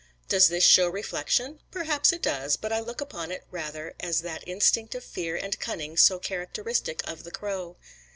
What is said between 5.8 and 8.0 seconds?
so characteristic of the crow.